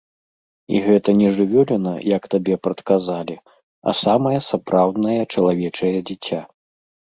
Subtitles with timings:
[0.77, 3.37] І гэта не жывёліна, як табе прадказалі,
[3.87, 6.41] а самае сапраўднае чалавечае дзіця.